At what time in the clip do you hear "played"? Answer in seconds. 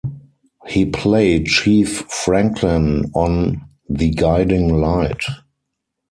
0.87-1.45